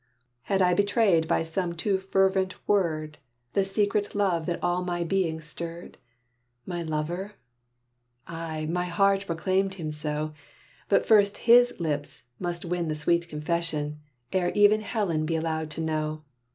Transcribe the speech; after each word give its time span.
Had 0.49 0.63
I 0.63 0.73
betrayed 0.73 1.27
by 1.27 1.43
some 1.43 1.73
too 1.73 1.99
fervent 1.99 2.55
word 2.67 3.19
The 3.53 3.63
secret 3.63 4.15
love 4.15 4.47
that 4.47 4.57
all 4.63 4.83
my 4.83 5.03
being 5.03 5.39
stirred? 5.39 5.99
My 6.65 6.81
lover? 6.81 7.33
Ay! 8.25 8.65
My 8.67 8.85
heart 8.85 9.27
proclaimed 9.27 9.75
him 9.75 9.91
so; 9.91 10.31
But 10.89 11.05
first 11.05 11.37
his 11.45 11.79
lips 11.79 12.29
must 12.39 12.65
win 12.65 12.87
the 12.87 12.95
sweet 12.95 13.29
confession, 13.29 13.99
Ere 14.33 14.49
even 14.55 14.81
Helen 14.81 15.23
be 15.23 15.35
allowed 15.35 15.69
to 15.69 15.81
know. 15.81 16.23